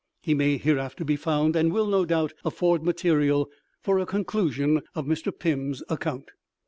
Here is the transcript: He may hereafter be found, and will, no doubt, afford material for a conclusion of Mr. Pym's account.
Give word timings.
He 0.23 0.33
may 0.33 0.57
hereafter 0.57 1.05
be 1.05 1.15
found, 1.15 1.55
and 1.55 1.71
will, 1.71 1.85
no 1.85 2.05
doubt, 2.05 2.33
afford 2.43 2.81
material 2.81 3.51
for 3.83 3.99
a 3.99 4.07
conclusion 4.07 4.81
of 4.95 5.05
Mr. 5.05 5.31
Pym's 5.31 5.83
account. 5.89 6.31